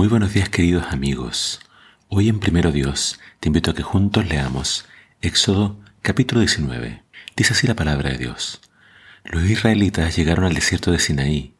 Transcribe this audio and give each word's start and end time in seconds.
Muy 0.00 0.08
buenos 0.08 0.32
días 0.32 0.48
queridos 0.48 0.86
amigos. 0.92 1.60
Hoy 2.08 2.30
en 2.30 2.40
Primero 2.40 2.72
Dios 2.72 3.20
te 3.38 3.50
invito 3.50 3.70
a 3.70 3.74
que 3.74 3.82
juntos 3.82 4.26
leamos 4.26 4.86
Éxodo 5.20 5.78
capítulo 6.00 6.40
19. 6.40 7.02
Dice 7.36 7.52
así 7.52 7.66
la 7.66 7.74
palabra 7.74 8.08
de 8.08 8.16
Dios. 8.16 8.62
Los 9.24 9.44
israelitas 9.44 10.16
llegaron 10.16 10.46
al 10.46 10.54
desierto 10.54 10.90
de 10.90 10.98
Sinaí, 10.98 11.52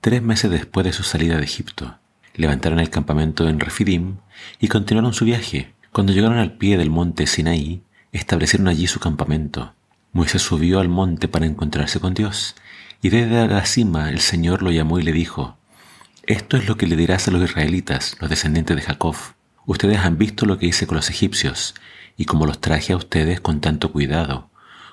tres 0.00 0.22
meses 0.22 0.52
después 0.52 0.86
de 0.86 0.92
su 0.92 1.02
salida 1.02 1.36
de 1.36 1.42
Egipto. 1.42 1.98
Levantaron 2.36 2.78
el 2.78 2.90
campamento 2.90 3.48
en 3.48 3.58
Refidim 3.58 4.18
y 4.60 4.68
continuaron 4.68 5.12
su 5.12 5.24
viaje. 5.24 5.74
Cuando 5.90 6.12
llegaron 6.12 6.38
al 6.38 6.52
pie 6.58 6.78
del 6.78 6.90
monte 6.90 7.26
Sinaí, 7.26 7.82
establecieron 8.12 8.68
allí 8.68 8.86
su 8.86 9.00
campamento. 9.00 9.74
Moisés 10.12 10.42
subió 10.42 10.78
al 10.78 10.88
monte 10.88 11.26
para 11.26 11.46
encontrarse 11.46 11.98
con 11.98 12.14
Dios, 12.14 12.54
y 13.02 13.08
desde 13.08 13.48
la 13.48 13.66
cima 13.66 14.10
el 14.10 14.20
Señor 14.20 14.62
lo 14.62 14.70
llamó 14.70 15.00
y 15.00 15.02
le 15.02 15.12
dijo, 15.12 15.58
Esto 16.24 16.56
es 16.56 16.68
lo 16.68 16.76
que 16.76 16.86
le 16.86 16.96
dirás 16.96 17.26
a 17.26 17.30
los 17.30 17.42
israelitas, 17.42 18.16
los 18.20 18.28
descendientes 18.28 18.76
de 18.76 18.82
Jacob. 18.82 19.16
Ustedes 19.66 19.98
han 19.98 20.18
visto 20.18 20.46
lo 20.46 20.58
que 20.58 20.66
hice 20.66 20.86
con 20.86 20.96
los 20.96 21.08
egipcios, 21.08 21.74
y 22.16 22.26
como 22.26 22.46
los 22.46 22.60
traje 22.60 22.92
a 22.92 22.96
ustedes 22.96 23.40
con 23.40 23.60
tanto 23.60 23.90
cuidado, 23.90 24.50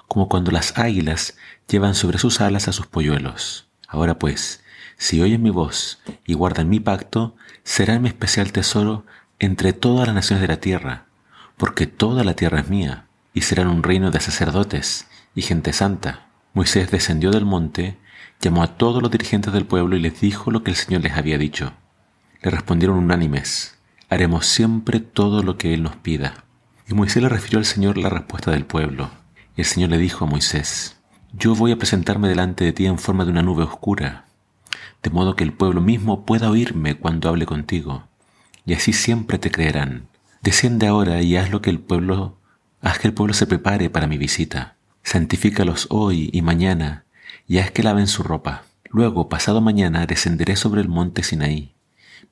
como 0.08 0.30
cuando 0.30 0.52
las 0.52 0.78
águilas 0.78 1.38
llevan 1.68 1.96
sobre 1.96 2.18
sus 2.18 2.40
alas 2.40 2.68
a 2.68 2.74
sus 2.74 2.88
polluelos. 2.88 3.68
Ahora 3.88 4.18
pues, 4.18 4.64
si 4.98 5.22
oyen 5.22 5.44
mi 5.44 5.50
voz 5.50 6.00
y 6.26 6.34
guardan 6.34 6.70
mi 6.70 6.80
pacto, 6.80 7.36
serán 7.64 8.02
mi 8.02 8.08
especial 8.08 8.54
tesoro 8.54 9.06
entre 9.40 9.74
todas 9.74 10.08
las 10.08 10.16
naciones 10.16 10.42
de 10.42 10.48
la 10.48 10.62
tierra, 10.62 11.06
porque 11.58 11.88
toda 11.88 12.24
la 12.24 12.36
tierra 12.36 12.62
es 12.62 12.70
mía, 12.70 13.06
y 13.34 13.42
serán 13.42 13.68
un 13.68 13.84
reino 13.84 14.12
de 14.12 14.22
sacerdotes 14.22 15.08
y 15.36 15.42
gente 15.42 15.74
santa. 15.74 16.28
Moisés 16.54 16.90
descendió 16.90 17.32
del 17.32 17.46
monte, 17.46 17.98
llamó 18.42 18.64
a 18.64 18.78
todos 18.78 19.02
los 19.02 19.12
dirigentes 19.12 19.54
del 19.54 19.66
pueblo 19.66 19.96
y 19.96 20.00
les 20.00 20.20
dijo 20.22 20.52
lo 20.52 20.64
que 20.64 20.72
el 20.72 20.78
Señor 20.78 21.02
les 21.02 21.14
había 21.14 21.38
dicho. 21.38 21.74
Le 22.42 22.52
respondieron 22.52 22.98
unánimes, 22.98 23.78
haremos 24.10 24.46
siempre 24.46 25.00
todo 25.00 25.44
lo 25.44 25.58
que 25.58 25.74
Él 25.74 25.84
nos 25.84 25.96
pida. 25.96 26.46
Y 26.88 26.94
Moisés 26.94 27.22
le 27.22 27.30
refirió 27.30 27.60
al 27.60 27.66
Señor 27.66 27.98
la 27.98 28.10
respuesta 28.10 28.52
del 28.52 28.66
pueblo. 28.66 29.10
Y 29.56 29.62
el 29.62 29.66
Señor 29.66 29.90
le 29.90 29.98
dijo 29.98 30.26
a 30.26 30.28
Moisés, 30.28 30.98
yo 31.34 31.56
voy 31.56 31.72
a 31.72 31.78
presentarme 31.78 32.30
delante 32.30 32.64
de 32.64 32.74
ti 32.74 32.86
en 32.86 32.98
forma 32.98 33.26
de 33.26 33.32
una 33.32 33.42
nube 33.42 33.64
oscura, 33.64 34.26
de 35.04 35.10
modo 35.10 35.36
que 35.36 35.44
el 35.44 35.54
pueblo 35.54 35.82
mismo 35.82 36.26
pueda 36.26 36.50
oírme 36.50 36.96
cuando 36.96 37.30
hable 37.30 37.46
contigo, 37.46 38.08
y 38.66 38.74
así 38.74 38.94
siempre 38.94 39.38
te 39.38 39.52
creerán. 39.52 40.08
Desciende 40.42 40.88
ahora 40.88 41.22
y 41.22 41.36
haz 41.36 41.52
lo 41.52 41.62
que 41.62 41.70
el 41.70 41.80
pueblo, 41.80 42.38
haz 42.82 43.00
que 43.00 43.08
el 43.08 43.14
pueblo 43.14 43.34
se 43.34 43.48
prepare 43.48 43.90
para 43.90 44.08
mi 44.08 44.18
visita. 44.18 44.78
Santifícalos 45.04 45.88
hoy 45.90 46.30
y 46.32 46.42
mañana, 46.42 47.06
y 47.48 47.60
haz 47.60 47.72
que 47.72 47.84
laven 47.84 48.08
su 48.08 48.24
ropa. 48.24 48.64
Luego, 48.90 49.30
pasado 49.30 49.62
mañana, 49.62 50.06
descenderé 50.06 50.56
sobre 50.56 50.82
el 50.82 50.88
monte 50.88 51.24
Sinaí. 51.24 51.74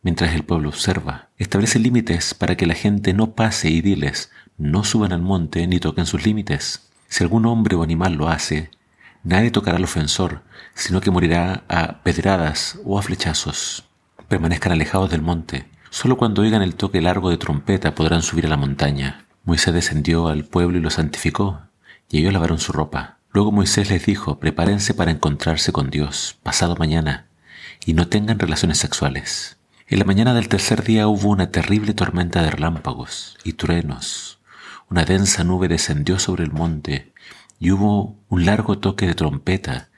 Mientras 0.01 0.33
el 0.35 0.43
pueblo 0.43 0.69
observa, 0.69 1.29
establece 1.37 1.79
límites 1.79 2.33
para 2.33 2.55
que 2.55 2.65
la 2.65 2.75
gente 2.75 3.13
no 3.13 3.33
pase 3.33 3.69
y 3.69 3.81
diles, 3.81 4.31
no 4.57 4.83
suban 4.83 5.11
al 5.11 5.21
monte 5.21 5.65
ni 5.67 5.79
toquen 5.79 6.05
sus 6.05 6.25
límites. 6.25 6.89
Si 7.07 7.23
algún 7.23 7.45
hombre 7.45 7.75
o 7.75 7.83
animal 7.83 8.13
lo 8.13 8.29
hace, 8.29 8.69
Nadie 9.25 9.49
tocará 9.49 9.77
al 9.77 9.83
ofensor, 9.83 10.43
sino 10.75 11.01
que 11.01 11.09
morirá 11.09 11.63
a 11.67 12.03
pedradas 12.03 12.77
o 12.85 12.99
a 12.99 13.01
flechazos. 13.01 13.85
Permanezcan 14.27 14.71
alejados 14.71 15.09
del 15.09 15.23
monte. 15.23 15.67
Solo 15.89 16.15
cuando 16.15 16.43
oigan 16.43 16.61
el 16.61 16.75
toque 16.75 17.01
largo 17.01 17.31
de 17.31 17.37
trompeta 17.37 17.95
podrán 17.95 18.21
subir 18.21 18.45
a 18.45 18.49
la 18.49 18.57
montaña. 18.57 19.25
Moisés 19.43 19.73
descendió 19.73 20.27
al 20.27 20.45
pueblo 20.45 20.77
y 20.77 20.81
lo 20.81 20.91
santificó, 20.91 21.61
y 22.07 22.19
ellos 22.19 22.33
lavaron 22.33 22.59
su 22.59 22.71
ropa. 22.71 23.14
Luego 23.35 23.51
Moisés 23.51 23.89
les 23.89 24.05
dijo, 24.05 24.39
prepárense 24.39 24.93
para 24.93 25.11
encontrarse 25.11 25.73
con 25.73 25.89
Dios 25.89 26.37
pasado 26.41 26.77
mañana, 26.77 27.27
y 27.85 27.91
no 27.91 28.07
tengan 28.07 28.39
relaciones 28.39 28.77
sexuales. 28.77 29.57
En 29.87 29.99
la 29.99 30.05
mañana 30.05 30.33
del 30.33 30.47
tercer 30.47 30.85
día 30.85 31.09
hubo 31.09 31.27
una 31.27 31.51
terrible 31.51 31.93
tormenta 31.93 32.41
de 32.41 32.51
relámpagos 32.51 33.37
y 33.43 33.51
truenos. 33.51 34.39
Una 34.89 35.03
densa 35.03 35.43
nube 35.43 35.67
descendió 35.67 36.17
sobre 36.17 36.45
el 36.45 36.53
monte 36.53 37.11
y 37.59 37.71
hubo 37.71 38.15
un 38.29 38.45
largo 38.45 38.79
toque 38.79 39.05
de 39.05 39.15
trompeta, 39.15 39.89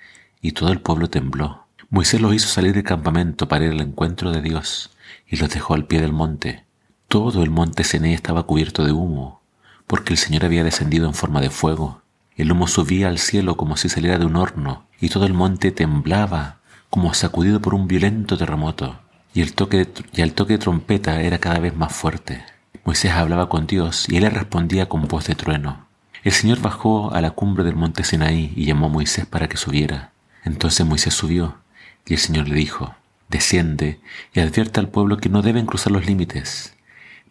y 0.42 0.54
todo 0.54 0.72
el 0.72 0.82
pueblo 0.82 1.08
tembló. 1.08 1.68
Moisés 1.92 2.20
los 2.20 2.34
hizo 2.34 2.48
salir 2.48 2.74
del 2.74 2.82
campamento 2.82 3.48
para 3.48 3.66
ir 3.66 3.72
al 3.72 3.82
encuentro 3.82 4.32
de 4.32 4.42
Dios, 4.42 4.90
y 5.28 5.36
los 5.36 5.52
dejó 5.52 5.76
al 5.76 5.86
pie 5.86 6.02
del 6.02 6.12
monte. 6.12 6.66
Todo 7.08 7.44
el 7.44 7.52
monte 7.52 7.84
Cené 7.84 8.16
estaba 8.16 8.48
cubierto 8.48 8.84
de 8.84 8.94
humo, 8.94 9.44
porque 9.86 10.14
el 10.14 10.18
Señor 10.18 10.44
había 10.44 10.64
descendido 10.64 11.06
en 11.06 11.14
forma 11.14 11.40
de 11.40 11.52
fuego. 11.52 12.02
El 12.38 12.52
humo 12.52 12.68
subía 12.68 13.08
al 13.10 13.18
cielo 13.18 13.58
como 13.58 13.78
si 13.78 13.90
saliera 13.90 14.18
de 14.20 14.26
un 14.26 14.36
horno, 14.36 14.86
y 15.02 15.10
todo 15.10 15.26
el 15.26 15.34
monte 15.34 15.72
temblaba 15.72 16.60
como 16.90 17.14
sacudido 17.14 17.60
por 17.62 17.74
un 17.74 17.88
violento 17.88 18.38
terremoto, 18.38 19.00
y 19.34 19.42
el 19.42 19.54
toque 19.54 19.78
de, 19.78 19.90
y 20.14 20.22
el 20.22 20.34
toque 20.34 20.54
de 20.54 20.60
trompeta 20.60 21.22
era 21.22 21.40
cada 21.40 21.60
vez 21.60 21.76
más 21.76 21.94
fuerte. 21.94 22.46
Moisés 22.86 23.12
hablaba 23.12 23.50
con 23.50 23.68
Dios, 23.68 24.08
y 24.08 24.18
él 24.18 24.24
le 24.24 24.30
respondía 24.30 24.88
con 24.88 25.08
voz 25.08 25.26
de 25.26 25.36
trueno. 25.36 25.88
El 26.24 26.32
Señor 26.32 26.62
bajó 26.62 27.14
a 27.14 27.22
la 27.22 27.32
cumbre 27.32 27.64
del 27.64 27.76
monte 27.76 28.04
Sinaí 28.04 28.54
y 28.56 28.66
llamó 28.66 28.86
a 28.86 28.90
Moisés 28.90 29.26
para 29.26 29.48
que 29.48 29.58
subiera. 29.58 30.12
Entonces 30.44 30.86
Moisés 30.86 31.14
subió 31.14 31.58
y 32.06 32.14
el 32.14 32.20
Señor 32.20 32.48
le 32.48 32.56
dijo, 32.56 32.96
desciende 33.30 34.00
y 34.34 34.40
advierte 34.40 34.80
al 34.80 34.90
pueblo 34.90 35.18
que 35.18 35.30
no 35.30 35.42
deben 35.42 35.66
cruzar 35.66 35.92
los 35.92 36.06
límites. 36.06 36.76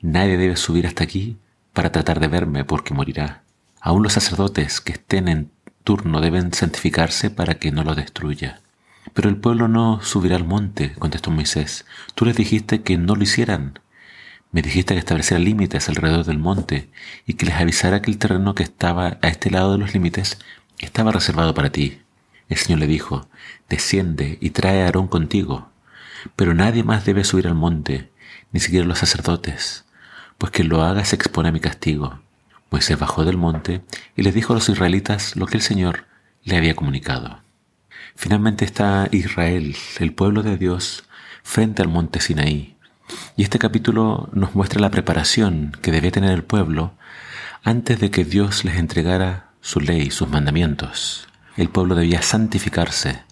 Nadie 0.03 0.37
debe 0.37 0.57
subir 0.57 0.87
hasta 0.87 1.05
aquí 1.05 1.37
para 1.73 1.93
tratar 1.93 2.21
de 2.21 2.29
verme 2.29 2.65
porque 2.65 2.95
morirá. 2.95 3.43
Aún 3.87 4.03
los 4.03 4.15
sacerdotes 4.15 4.81
que 4.81 4.95
estén 4.95 5.29
en 5.29 5.53
turno 5.85 6.21
deben 6.21 6.53
santificarse 6.53 7.31
para 7.31 7.55
que 7.55 7.71
no 7.71 7.85
lo 7.85 7.95
destruya. 7.95 8.59
Pero 9.15 9.29
el 9.29 9.37
pueblo 9.37 9.69
no 9.69 10.03
subirá 10.03 10.35
al 10.35 10.43
monte, 10.43 10.95
contestó 10.95 11.31
Moisés. 11.31 11.87
Tú 12.17 12.25
les 12.25 12.35
dijiste 12.35 12.83
que 12.83 12.99
no 12.99 13.15
lo 13.15 13.23
hicieran. 13.23 13.79
Me 14.51 14.61
dijiste 14.61 14.95
que 14.95 14.99
estableciera 14.99 15.41
límites 15.41 15.89
alrededor 15.89 16.25
del 16.25 16.39
monte 16.39 16.91
y 17.27 17.35
que 17.35 17.47
les 17.47 17.55
avisara 17.55 18.03
que 18.03 18.11
el 18.11 18.19
terreno 18.19 18.57
que 18.57 18.65
estaba 18.65 19.19
a 19.23 19.29
este 19.29 19.53
lado 19.53 19.71
de 19.71 19.79
los 19.79 19.95
límites 19.95 20.41
estaba 20.81 21.13
reservado 21.13 21.55
para 21.55 21.71
ti. 21.71 22.01
El 22.49 22.57
Señor 22.57 22.81
le 22.81 22.89
dijo, 22.89 23.29
desciende 23.69 24.37
y 24.41 24.51
trae 24.51 24.83
a 24.83 24.87
Aarón 24.87 25.07
contigo, 25.07 25.71
pero 26.35 26.55
nadie 26.55 26.83
más 26.83 27.05
debe 27.05 27.23
subir 27.23 27.47
al 27.47 27.55
monte, 27.55 28.11
ni 28.51 28.59
siquiera 28.59 28.85
los 28.85 28.99
sacerdotes, 28.99 29.85
pues 30.39 30.51
quien 30.51 30.71
lo 30.71 30.83
haga 30.83 31.05
se 31.05 31.15
expone 31.15 31.51
a 31.51 31.53
mi 31.53 31.61
castigo. 31.61 32.26
Moisés 32.71 32.99
bajó 32.99 33.25
del 33.25 33.37
monte 33.37 33.83
y 34.17 34.23
les 34.23 34.35
dijo 34.35 34.53
a 34.53 34.57
los 34.57 34.69
israelitas 34.69 35.37
lo 35.37 35.47
que 35.47 35.57
el 35.57 35.63
Señor 35.63 36.05
le 36.45 36.57
había 36.57 36.77
comunicado. 36.77 37.41
Finalmente 38.15 38.65
está 38.65 39.09
Israel, 39.13 39.77
el 39.99 40.13
pueblo 40.13 40.43
de 40.43 40.57
Dios, 40.57 41.05
frente 41.43 41.83
al 41.83 41.89
monte 41.89 42.21
Sinaí, 42.21 42.77
y 43.37 43.43
este 43.43 43.59
capítulo 43.59 44.29
nos 44.33 44.55
muestra 44.55 44.81
la 44.81 44.91
preparación 44.91 45.77
que 45.83 45.93
debía 45.93 46.11
tener 46.11 46.33
el 46.33 46.45
pueblo 46.45 46.95
antes 47.63 48.01
de 48.01 48.11
que 48.11 48.25
Dios 48.25 48.65
les 48.65 48.77
entregara 48.77 49.51
su 49.61 49.81
ley, 49.81 50.11
sus 50.11 50.29
mandamientos. 50.29 51.29
El 51.57 51.69
pueblo 51.69 51.95
debía 51.95 52.23
santificarse, 52.23 53.23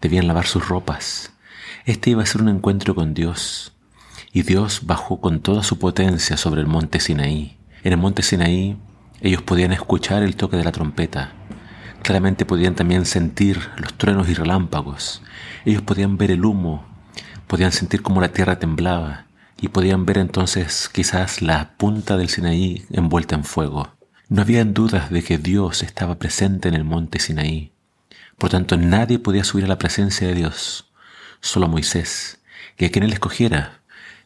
debían 0.00 0.26
lavar 0.26 0.46
sus 0.46 0.68
ropas. 0.68 1.32
Este 1.86 2.10
iba 2.10 2.22
a 2.22 2.26
ser 2.26 2.42
un 2.42 2.48
encuentro 2.48 2.94
con 2.94 3.14
Dios. 3.14 3.72
Y 4.32 4.42
Dios 4.42 4.82
bajó 4.84 5.20
con 5.20 5.40
toda 5.40 5.62
su 5.62 5.78
potencia 5.78 6.36
sobre 6.36 6.60
el 6.60 6.66
monte 6.66 7.00
Sinaí. 7.00 7.59
En 7.82 7.92
el 7.92 7.98
monte 7.98 8.22
Sinaí 8.22 8.76
ellos 9.20 9.42
podían 9.42 9.72
escuchar 9.72 10.22
el 10.22 10.36
toque 10.36 10.56
de 10.56 10.64
la 10.64 10.72
trompeta. 10.72 11.32
Claramente 12.02 12.46
podían 12.46 12.74
también 12.74 13.06
sentir 13.06 13.60
los 13.76 13.94
truenos 13.94 14.28
y 14.28 14.34
relámpagos. 14.34 15.22
Ellos 15.64 15.82
podían 15.82 16.16
ver 16.16 16.30
el 16.30 16.44
humo 16.44 16.90
podían 17.50 17.72
sentir 17.72 18.00
como 18.00 18.20
la 18.20 18.28
tierra 18.28 18.60
temblaba 18.60 19.26
y 19.60 19.70
podían 19.70 20.06
ver 20.06 20.18
entonces 20.18 20.88
quizás 20.88 21.42
la 21.42 21.72
punta 21.76 22.16
del 22.16 22.28
Sinaí 22.28 22.86
envuelta 22.90 23.34
en 23.34 23.42
fuego. 23.42 23.92
No 24.28 24.42
habían 24.42 24.72
dudas 24.72 25.10
de 25.10 25.24
que 25.24 25.36
Dios 25.36 25.82
estaba 25.82 26.20
presente 26.20 26.68
en 26.68 26.74
el 26.74 26.84
monte 26.84 27.18
Sinaí. 27.18 27.72
Por 28.38 28.50
tanto, 28.50 28.76
nadie 28.76 29.18
podía 29.18 29.42
subir 29.42 29.64
a 29.64 29.68
la 29.68 29.78
presencia 29.78 30.28
de 30.28 30.34
Dios, 30.34 30.92
solo 31.40 31.66
Moisés, 31.66 32.38
y 32.78 32.84
a 32.84 32.90
quien 32.92 33.02
él 33.02 33.12
escogiera. 33.12 33.80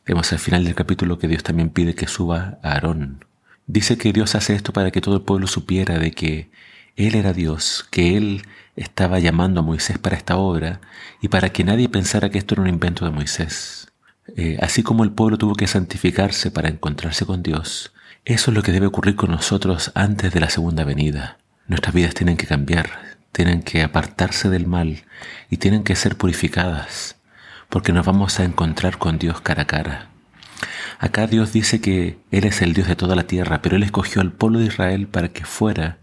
Vemos 0.04 0.31
al 0.34 0.39
final 0.39 0.62
del 0.65 0.74
capítulo 0.74 1.18
que 1.18 1.27
Dios 1.27 1.42
también 1.42 1.71
pide 1.71 1.95
que 1.95 2.07
suba 2.07 2.59
a 2.62 2.72
Aarón. 2.72 3.24
Dice 3.66 3.97
que 3.97 4.13
Dios 4.13 4.34
hace 4.34 4.55
esto 4.55 4.72
para 4.72 4.91
que 4.91 5.01
todo 5.01 5.16
el 5.16 5.22
pueblo 5.22 5.47
supiera 5.47 5.99
de 5.99 6.11
que 6.11 6.51
Él 6.97 7.15
era 7.15 7.33
Dios, 7.33 7.87
que 7.91 8.16
Él 8.16 8.43
estaba 8.77 9.19
llamando 9.19 9.61
a 9.61 9.63
Moisés 9.63 9.99
para 9.99 10.16
esta 10.16 10.37
obra 10.37 10.81
y 11.22 11.28
para 11.28 11.51
que 11.51 11.65
nadie 11.65 11.89
pensara 11.89 12.31
que 12.31 12.39
esto 12.39 12.55
era 12.55 12.63
un 12.63 12.69
invento 12.69 13.05
de 13.05 13.11
Moisés. 13.11 13.91
Eh, 14.37 14.59
así 14.61 14.83
como 14.83 15.05
el 15.05 15.13
pueblo 15.13 15.39
tuvo 15.39 15.55
que 15.55 15.66
santificarse 15.66 16.51
para 16.51 16.69
encontrarse 16.69 17.25
con 17.25 17.43
Dios, 17.43 17.93
eso 18.25 18.51
es 18.51 18.55
lo 18.55 18.63
que 18.63 18.72
debe 18.72 18.87
ocurrir 18.87 19.16
con 19.16 19.31
nosotros 19.31 19.93
antes 19.95 20.33
de 20.33 20.41
la 20.41 20.51
segunda 20.51 20.84
venida. 20.84 21.39
Nuestras 21.67 21.95
vidas 21.95 22.15
tienen 22.15 22.37
que 22.37 22.47
cambiar, 22.47 23.17
tienen 23.33 23.63
que 23.63 23.83
apartarse 23.83 24.49
del 24.49 24.67
mal 24.67 25.05
y 25.51 25.59
tienen 25.59 25.84
que 25.84 25.97
ser 25.97 26.17
purificadas, 26.17 27.17
porque 27.69 27.93
nos 27.93 28.07
vamos 28.07 28.41
a 28.41 28.45
encontrar 28.45 28.99
con 28.99 29.19
Dios 29.19 29.41
cara 29.41 29.63
a 29.63 29.67
cara. 29.67 30.14
Acá 31.04 31.27
Dios 31.27 31.53
dice 31.53 31.83
que 31.83 32.18
Él 32.30 32.45
es 32.45 32.62
el 32.62 32.72
Dios 32.72 32.89
de 32.89 32.97
toda 32.97 33.15
la 33.15 33.24
tierra, 33.24 33.60
pero 33.60 33.77
Él 33.77 33.83
escogió 33.83 34.22
al 34.22 34.33
pueblo 34.33 34.59
de 34.59 34.65
Israel 34.65 35.06
para 35.06 35.28
que 35.28 35.45
fuera 35.45 35.98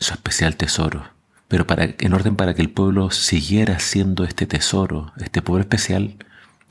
su 0.00 0.12
especial 0.12 0.56
tesoro. 0.56 1.04
Pero 1.46 1.68
para, 1.68 1.94
en 1.96 2.12
orden 2.12 2.34
para 2.34 2.52
que 2.52 2.60
el 2.60 2.68
pueblo 2.68 3.12
siguiera 3.12 3.78
siendo 3.78 4.24
este 4.24 4.46
tesoro, 4.46 5.12
este 5.18 5.40
pueblo 5.40 5.60
especial, 5.60 6.16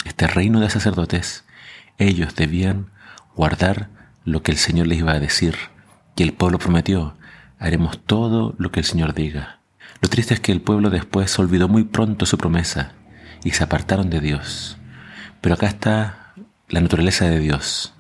este 0.04 0.28
reino 0.28 0.60
de 0.60 0.70
sacerdotes, 0.70 1.46
Ellos 1.98 2.36
debían 2.36 2.88
guardar 3.34 3.88
lo 4.26 4.44
que 4.44 4.52
el 4.52 4.58
Señor 4.58 4.88
les 4.88 5.00
iba 5.00 5.14
a 5.14 5.20
decir, 5.22 5.56
y 6.18 6.24
el 6.24 6.34
pueblo 6.34 6.60
prometió, 6.60 7.16
haremos 7.60 7.98
todo 8.06 8.56
lo 8.58 8.74
que 8.74 8.82
el 8.82 8.86
Señor 8.86 9.14
diga. 9.14 9.62
Lo 10.02 10.10
triste 10.10 10.34
es 10.34 10.42
que 10.42 10.52
el 10.52 10.60
pueblo 10.60 10.90
después 10.90 11.40
olvidó 11.40 11.70
muy 11.70 11.86
pronto 11.86 12.26
su 12.26 12.38
promesa 12.38 12.92
y 13.46 13.52
se 13.52 13.64
apartaron 13.64 14.10
de 14.10 14.20
Dios. 14.20 14.76
Pero 15.40 15.56
acá 15.56 15.68
está 15.68 16.29
la 16.70 16.82
naturaleza 16.82 17.26
de 17.28 17.40
Dios. 17.40 17.94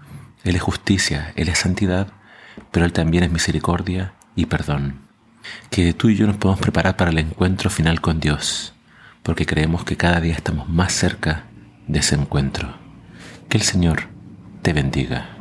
Él 0.44 0.56
es 0.56 0.62
justicia, 0.62 1.33
Él 1.36 1.50
es 1.50 1.60
santidad, 1.60 2.07
pero 2.71 2.86
Él 2.86 2.94
también 2.94 3.24
es 3.24 3.31
misericordia 3.31 4.13
y 4.36 4.45
perdón. 4.45 5.01
Que 5.69 5.94
tú 5.94 6.10
y 6.10 6.16
yo 6.16 6.27
nos 6.27 6.38
podemos 6.38 6.60
preparar 6.60 6.95
para 6.95 7.12
el 7.12 7.18
encuentro 7.18 7.69
final 7.69 8.01
con 8.01 8.19
Dios, 8.19 8.74
porque 9.24 9.45
creemos 9.45 9.83
que 9.83 9.98
cada 9.98 10.21
día 10.21 10.33
estamos 10.33 10.69
más 10.69 10.94
cerca 10.94 11.45
de 11.88 12.00
ese 12.00 12.16
encuentro. 12.16 12.77
Que 13.50 13.57
el 13.57 13.63
Señor 13.63 14.04
te 14.62 14.74
bendiga. 14.74 15.38